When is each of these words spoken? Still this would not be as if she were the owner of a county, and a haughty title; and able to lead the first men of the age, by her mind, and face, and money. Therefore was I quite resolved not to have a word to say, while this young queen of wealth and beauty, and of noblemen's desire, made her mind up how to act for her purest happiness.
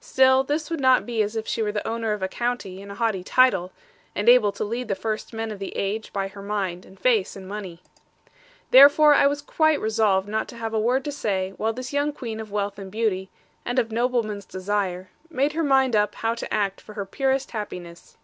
Still 0.00 0.44
this 0.44 0.70
would 0.70 0.80
not 0.80 1.04
be 1.04 1.20
as 1.20 1.36
if 1.36 1.46
she 1.46 1.60
were 1.60 1.70
the 1.70 1.86
owner 1.86 2.14
of 2.14 2.22
a 2.22 2.26
county, 2.26 2.80
and 2.80 2.90
a 2.90 2.94
haughty 2.94 3.22
title; 3.22 3.70
and 4.14 4.30
able 4.30 4.50
to 4.50 4.64
lead 4.64 4.88
the 4.88 4.94
first 4.94 5.34
men 5.34 5.50
of 5.50 5.58
the 5.58 5.76
age, 5.76 6.10
by 6.10 6.26
her 6.28 6.40
mind, 6.40 6.86
and 6.86 6.98
face, 6.98 7.36
and 7.36 7.46
money. 7.46 7.82
Therefore 8.70 9.12
was 9.28 9.42
I 9.42 9.44
quite 9.46 9.80
resolved 9.82 10.26
not 10.26 10.48
to 10.48 10.56
have 10.56 10.72
a 10.72 10.80
word 10.80 11.04
to 11.04 11.12
say, 11.12 11.52
while 11.58 11.74
this 11.74 11.92
young 11.92 12.14
queen 12.14 12.40
of 12.40 12.50
wealth 12.50 12.78
and 12.78 12.90
beauty, 12.90 13.28
and 13.66 13.78
of 13.78 13.92
noblemen's 13.92 14.46
desire, 14.46 15.10
made 15.28 15.52
her 15.52 15.62
mind 15.62 15.94
up 15.94 16.14
how 16.14 16.34
to 16.34 16.54
act 16.54 16.80
for 16.80 16.94
her 16.94 17.04
purest 17.04 17.50
happiness. 17.50 18.16